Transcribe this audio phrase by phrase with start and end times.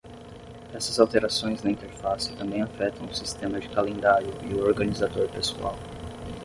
[0.73, 5.77] Essas alterações na interface também afetam o sistema de calendário e o organizador pessoal.